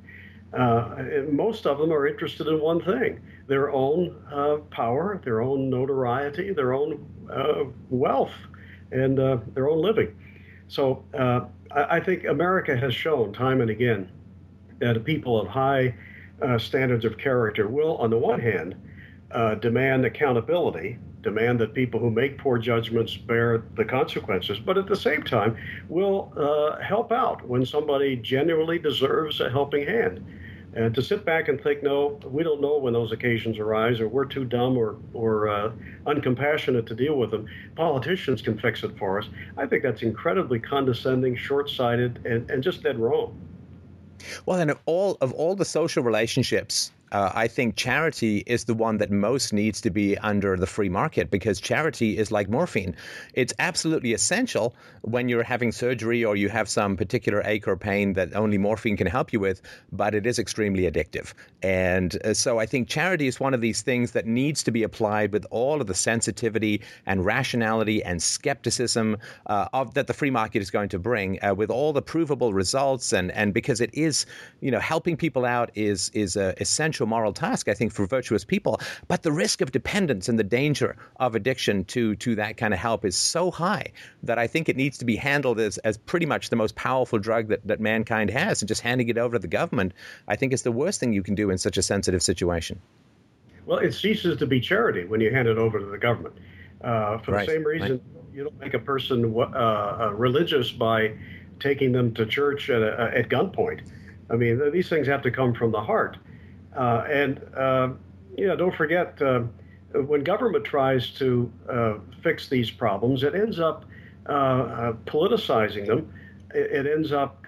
[0.54, 5.70] Uh, most of them are interested in one thing their own uh, power, their own
[5.70, 8.34] notoriety, their own uh, wealth,
[8.92, 10.14] and uh, their own living.
[10.68, 14.10] So uh, I, I, think America has shown time and again
[14.80, 15.94] that people of high
[16.42, 18.76] uh, standards of character will, on the one hand,
[19.62, 24.96] demand accountability demand that people who make poor judgments bear the consequences, but at the
[24.96, 25.58] same time
[25.90, 30.26] will uh, help out when somebody genuinely deserves a helping hand.
[30.74, 34.08] And to sit back and think, no, we don't know when those occasions arise, or
[34.08, 35.72] we're too dumb or, or uh,
[36.06, 37.46] uncompassionate to deal with them.
[37.76, 39.28] Politicians can fix it for us.
[39.58, 43.38] I think that's incredibly condescending, short sighted, and, and just dead wrong.
[44.46, 48.74] Well, and of all of all the social relationships uh, I think charity is the
[48.74, 52.96] one that most needs to be under the free market because charity is like morphine.
[53.34, 58.14] It's absolutely essential when you're having surgery or you have some particular ache or pain
[58.14, 61.34] that only morphine can help you with, but it is extremely addictive.
[61.62, 64.84] And uh, so I think charity is one of these things that needs to be
[64.84, 70.32] applied with all of the sensitivity and rationality and skepticism uh, of that the free
[70.32, 73.94] market is going to bring, uh, with all the provable results and and because it
[73.94, 74.26] is,
[74.62, 78.44] you know, helping people out is is a essential moral task, I think, for virtuous
[78.44, 78.80] people.
[79.08, 82.80] But the risk of dependence and the danger of addiction to to that kind of
[82.80, 83.92] help is so high
[84.24, 87.20] that I think it needs to be handled as, as pretty much the most powerful
[87.20, 88.62] drug that, that mankind has.
[88.62, 89.94] And just handing it over to the government,
[90.28, 92.82] I think, is the worst thing you can do in such a sensitive situation.
[93.66, 96.36] Well, it ceases to be charity when you hand it over to the government.
[96.82, 97.46] Uh, for right.
[97.46, 98.02] the same reason, right.
[98.34, 101.16] you don't make a person uh, uh, religious by
[101.60, 103.82] taking them to church at, a, at gunpoint.
[104.32, 106.18] I mean, these things have to come from the heart.
[106.76, 107.90] Uh, and uh,
[108.38, 109.42] you know, don't forget uh,
[109.94, 111.52] when government tries to
[112.24, 113.86] fix these problems, it ends up
[114.26, 116.14] politicizing them.
[116.54, 117.46] It, ends up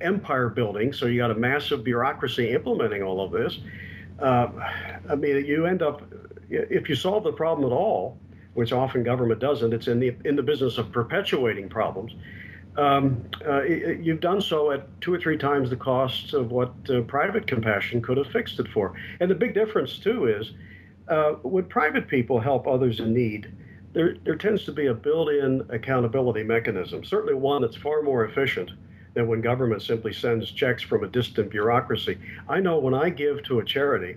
[0.00, 0.92] empire building.
[0.92, 3.58] So you got a massive bureaucracy implementing all of this.
[4.20, 6.02] I mean, you end up
[6.48, 8.18] if you solve the problem at all,
[8.54, 9.72] which often government doesn't.
[9.72, 12.14] It's in the in the business of perpetuating problems
[12.76, 17.02] um, uh, you've done so at two or three times the cost of what uh,
[17.02, 18.94] private compassion could have fixed it for.
[19.20, 20.52] And the big difference, too, is
[21.08, 23.52] uh, when private people help others in need,
[23.92, 28.24] there, there tends to be a built in accountability mechanism, certainly one that's far more
[28.24, 28.70] efficient
[29.14, 32.18] than when government simply sends checks from a distant bureaucracy.
[32.48, 34.16] I know when I give to a charity,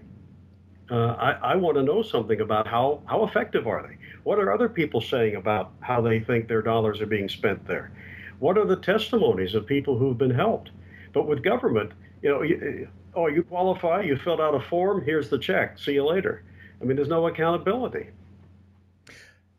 [0.89, 3.97] uh, I, I want to know something about how, how effective are they?
[4.23, 7.91] What are other people saying about how they think their dollars are being spent there?
[8.39, 10.71] What are the testimonies of people who've been helped?
[11.13, 15.29] But with government, you know, you, oh, you qualify, you filled out a form, here's
[15.29, 16.43] the check, see you later.
[16.81, 18.07] I mean, there's no accountability.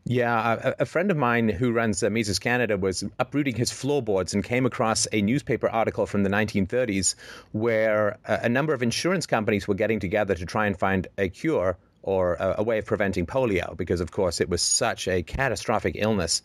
[0.09, 4.35] Yeah, a, a, friend of mine who runs uh, Mises Canada was uprooting his floorboards
[4.35, 7.17] and came across a newspaper article from the 1930s
[7.51, 11.29] where a, a number of insurance companies were getting together to try and find a
[11.29, 15.25] cure or a, a way of preventing polio because, of course, it was such a
[15.25, 16.41] catastrophic illness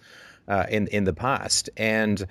[0.47, 1.69] uh, in in the past.
[1.77, 2.25] And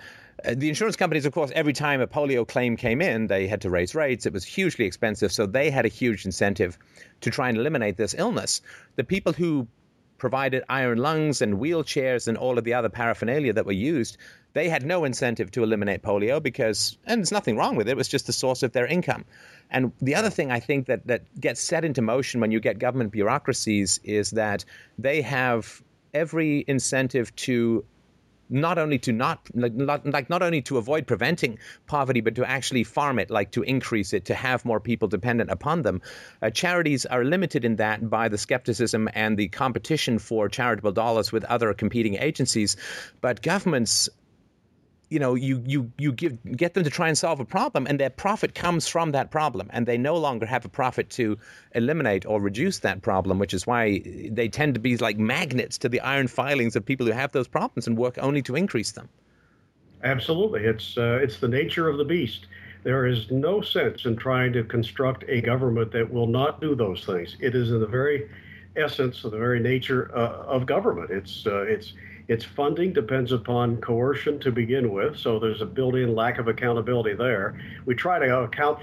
[0.44, 3.61] uh, the insurance companies, of course, every time a polio claim came in, they had
[3.62, 4.27] to raise rates.
[4.27, 6.79] It was hugely expensive, so they had a huge incentive
[7.20, 8.62] to try and eliminate this illness.
[8.96, 9.66] The people who
[10.20, 14.19] provided iron lungs and wheelchairs and all of the other paraphernalia that were used,
[14.52, 17.96] they had no incentive to eliminate polio because, and there's nothing wrong with it, it
[17.96, 19.25] was just the source of their income.
[19.71, 22.79] And the other thing I think that, that gets set into motion when you get
[22.79, 24.65] government bureaucracies is that
[24.98, 25.83] they have
[26.13, 27.85] every incentive to
[28.51, 32.48] not only to not like, not like not only to avoid preventing poverty, but to
[32.48, 36.03] actually farm it, like to increase it, to have more people dependent upon them.
[36.42, 41.33] Uh, charities are limited in that by the skepticism and the competition for charitable dollars
[41.33, 42.77] with other competing agencies,
[43.21, 44.09] but governments
[45.11, 48.00] you know you you you give get them to try and solve a problem and
[48.00, 51.37] their profit comes from that problem and they no longer have a profit to
[51.75, 54.00] eliminate or reduce that problem which is why
[54.31, 57.48] they tend to be like magnets to the iron filings of people who have those
[57.48, 59.08] problems and work only to increase them.
[60.02, 60.65] Absolutely.
[60.65, 62.46] It's uh, it's the nature of the beast.
[62.83, 67.04] There is no sense in trying to construct a government that will not do those
[67.04, 67.37] things.
[67.40, 68.31] It is in the very
[68.77, 71.11] essence of the very nature uh, of government.
[71.11, 71.92] It's uh, it's
[72.31, 77.12] its funding depends upon coercion to begin with, so there's a built-in lack of accountability
[77.12, 77.60] there.
[77.87, 78.78] We try to account,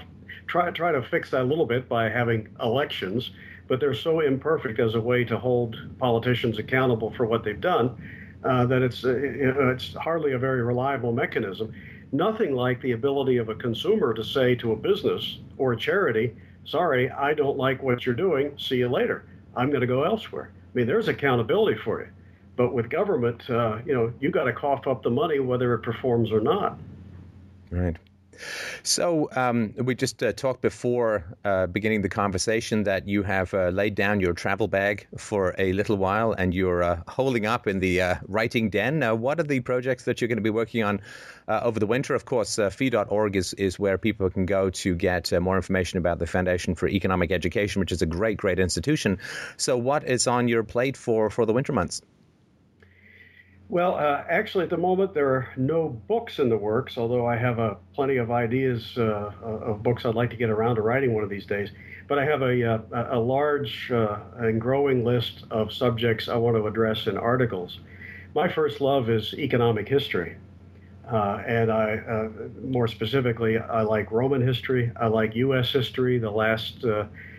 [0.46, 3.30] try try to fix that a little bit by having elections,
[3.66, 7.96] but they're so imperfect as a way to hold politicians accountable for what they've done
[8.44, 9.16] uh, that it's uh,
[9.72, 11.72] it's hardly a very reliable mechanism.
[12.12, 16.36] Nothing like the ability of a consumer to say to a business or a charity,
[16.66, 18.52] "Sorry, I don't like what you're doing.
[18.58, 19.24] See you later.
[19.56, 22.08] I'm going to go elsewhere." I mean, there's accountability for you.
[22.58, 25.78] But with government, uh, you know, you got to cough up the money whether it
[25.84, 26.76] performs or not.
[27.70, 27.96] Right.
[28.82, 33.68] So um, we just uh, talked before uh, beginning the conversation that you have uh,
[33.68, 37.78] laid down your travel bag for a little while and you're uh, holding up in
[37.78, 38.98] the uh, writing den.
[38.98, 41.00] Now, what are the projects that you're going to be working on
[41.46, 42.16] uh, over the winter?
[42.16, 46.26] Of course, fee.org is, is where people can go to get more information about the
[46.26, 49.18] Foundation for Economic Education, which is a great, great institution.
[49.58, 52.02] So, what is on your plate for, for the winter months?
[53.70, 57.36] Well, uh, actually, at the moment, there are no books in the works, although I
[57.36, 61.12] have uh, plenty of ideas uh, of books I'd like to get around to writing
[61.12, 61.70] one of these days.
[62.06, 62.78] But I have a, uh,
[63.10, 67.80] a large uh, and growing list of subjects I want to address in articles.
[68.34, 70.36] My first love is economic history.
[71.06, 72.28] Uh, and I,
[72.62, 74.92] more specifically, I like Roman history.
[74.96, 75.70] I like U.S.
[75.70, 76.18] history.
[76.18, 76.84] The last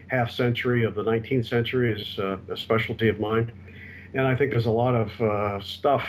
[0.08, 3.52] half century of the 19th century is a specialty of mine.
[4.14, 6.04] And I think there's a lot of uh, stuff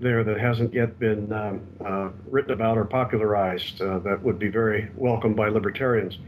[0.00, 4.48] there that hasn't yet been um, uh, written about or popularized uh, that would be
[4.48, 6.18] very welcome by libertarians.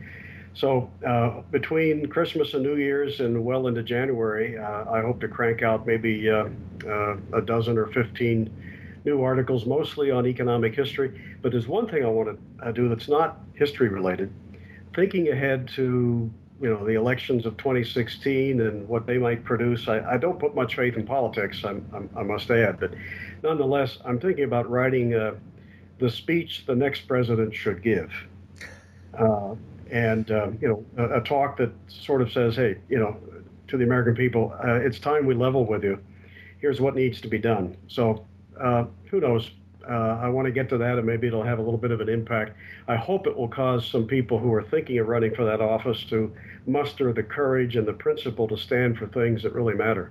[0.54, 5.28] So uh, between Christmas and New Year's and well into January, uh, I hope to
[5.28, 6.46] crank out maybe uh,
[7.34, 8.50] a dozen or 15
[9.04, 11.20] new articles, mostly on economic history.
[11.42, 14.32] But there's one thing I want to do that's not history related.
[14.94, 16.30] Thinking ahead to
[16.60, 19.88] you know the elections of 2016 and what they might produce.
[19.88, 21.62] I, I don't put much faith in politics.
[21.64, 22.94] I'm, I'm, i must add, but
[23.42, 25.34] nonetheless, I'm thinking about writing uh,
[25.98, 28.10] the speech the next president should give,
[29.18, 29.54] uh,
[29.90, 33.16] and uh, you know a, a, talk that sort of says, hey, you know,
[33.68, 35.98] to the American people, uh, it's time we level with you.
[36.58, 37.76] Here's what needs to be done.
[37.86, 38.24] So
[38.58, 39.50] uh, who knows?
[39.88, 42.00] Uh, I want to get to that, and maybe it'll have a little bit of
[42.00, 42.56] an impact.
[42.88, 46.04] I hope it will cause some people who are thinking of running for that office
[46.10, 46.32] to
[46.66, 50.10] muster the courage and the principle to stand for things that really matter.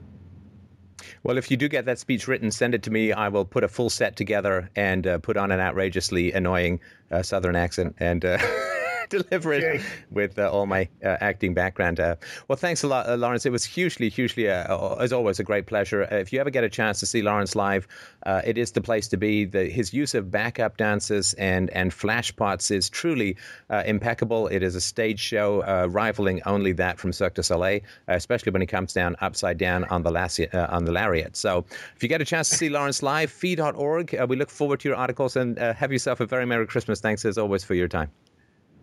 [1.24, 3.12] Well, if you do get that speech written, send it to me.
[3.12, 6.80] I will put a full set together and uh, put on an outrageously annoying
[7.12, 8.24] uh, Southern accent and.
[9.06, 9.82] Uh, deliver it
[10.12, 12.00] with uh, all my uh, acting background.
[12.00, 12.16] Uh,
[12.48, 13.46] well, thanks a lot, uh, Lawrence.
[13.46, 16.04] It was hugely, hugely, uh, as always, a great pleasure.
[16.04, 17.88] Uh, if you ever get a chance to see Lawrence live,
[18.26, 19.46] it is the place to be.
[19.46, 23.38] The, his use of backup dances and and flash pots is truly
[23.70, 24.48] impeccable.
[24.48, 28.68] It is a stage show rivaling only that from Cirque du Soleil, especially when he
[28.68, 31.36] comes down upside down on the lassi- on the lariat.
[31.36, 34.16] So, if you get a chance to see Lawrence live, fee.org.
[34.28, 37.00] we look forward to your articles and have yourself a very merry Christmas.
[37.00, 38.12] Thanks as always for your time.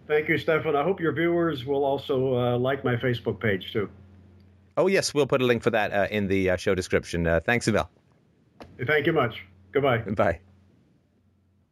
[0.07, 0.77] Thank you, Stefan.
[0.77, 3.89] I hope your viewers will also uh, like my Facebook page too.
[4.77, 7.27] Oh yes, we'll put a link for that uh, in the uh, show description.
[7.27, 7.89] Uh, thanks, Emil.
[8.87, 9.45] Thank you much.
[9.73, 9.99] Goodbye.
[9.99, 10.41] Bye.